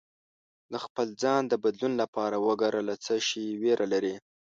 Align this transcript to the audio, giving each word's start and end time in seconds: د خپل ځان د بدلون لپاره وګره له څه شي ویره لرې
د 0.71 0.73
خپل 0.85 1.07
ځان 1.21 1.41
د 1.47 1.53
بدلون 1.63 1.93
لپاره 2.01 2.37
وګره 2.47 2.81
له 2.89 2.95
څه 3.05 3.13
شي 3.27 3.43
ویره 3.61 3.85
لرې 3.93 4.15